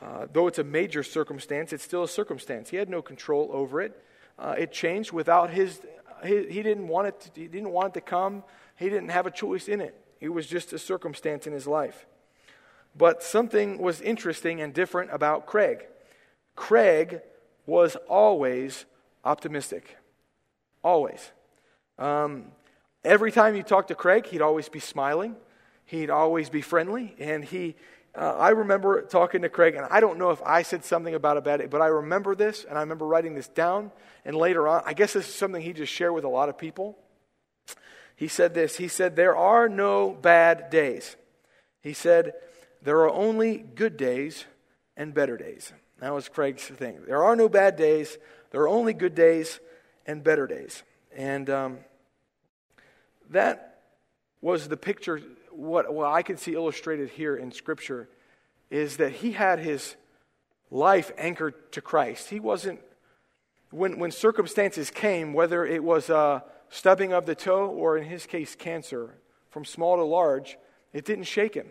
[0.03, 2.69] Uh, though it's a major circumstance, it's still a circumstance.
[2.69, 4.05] He had no control over it.
[4.41, 5.81] Uh, it changed without his,
[6.25, 8.43] he didn't want it to, he didn't want it to come.
[8.75, 9.95] He didn't have a choice in it.
[10.21, 12.09] It was just a circumstance in his life.
[12.97, 15.87] But something was interesting and different about Craig.
[16.57, 17.21] Craig
[17.69, 18.87] was always
[19.25, 19.99] optimistic.
[20.83, 21.31] Always.
[21.99, 22.47] Um,
[23.05, 25.37] every time you talk to Craig, he'd always be smiling.
[25.85, 27.15] He'd always be friendly.
[27.19, 27.77] And he,
[28.15, 31.37] uh, I remember talking to Craig, and I don't know if I said something about
[31.37, 33.93] a bad but I remember this, and I remember writing this down.
[34.25, 36.57] And later on, I guess this is something he just shared with a lot of
[36.57, 36.97] people.
[38.17, 41.17] He said this He said, There are no bad days.
[41.83, 42.33] He said,
[42.81, 44.47] There are only good days
[44.97, 45.75] and better days.
[46.01, 47.01] That was Craig's thing.
[47.07, 48.19] There are no bad days,
[48.51, 49.61] there are only good days
[50.07, 50.83] and better days.
[51.17, 51.79] And um,
[53.31, 53.81] that
[54.41, 55.21] was the picture,
[55.51, 58.09] what, what I can see illustrated here in Scripture
[58.71, 59.97] is that he had his
[60.71, 62.31] life anchored to Christ.
[62.31, 62.81] He wasn't,
[63.71, 68.27] when, when circumstances came, whether it was a stubbing of the toe or in his
[68.27, 69.15] case, cancer,
[69.51, 70.59] from small to large,
[70.93, 71.67] it didn't shake him.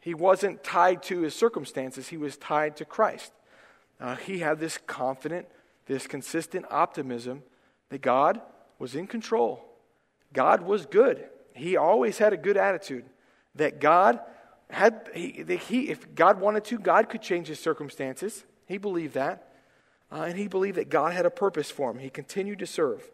[0.00, 3.32] He wasn't tied to his circumstances, he was tied to Christ.
[4.00, 5.46] Uh, he had this confident,
[5.86, 7.42] this consistent optimism
[7.88, 8.40] that God
[8.78, 9.64] was in control.
[10.32, 11.24] God was good.
[11.54, 13.04] He always had a good attitude.
[13.56, 14.20] That God
[14.70, 18.44] had, he, that he, if God wanted to, God could change his circumstances.
[18.66, 19.52] He believed that.
[20.12, 21.98] Uh, and he believed that God had a purpose for him.
[21.98, 23.10] He continued to serve.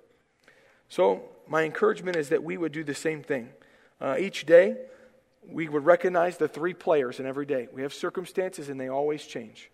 [0.88, 3.50] So, my encouragement is that we would do the same thing.
[4.00, 4.76] Uh, each day,
[5.48, 7.68] we would recognize the three players in every day.
[7.72, 9.70] We have circumstances, and they always change.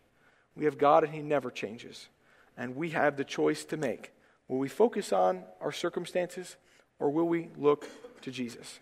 [0.56, 2.08] We have God, and He never changes.
[2.56, 4.12] And we have the choice to make.
[4.48, 6.56] Will we focus on our circumstances,
[6.98, 7.86] or will we look
[8.22, 8.80] to Jesus?